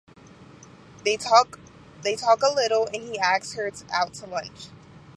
[1.05, 1.59] They talk
[2.03, 4.69] a little and he asks her out to lunch.